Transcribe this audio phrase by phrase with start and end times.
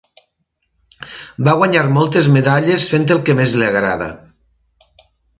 [1.47, 4.07] Va guanyar moltes medalles fent el que més li agrada.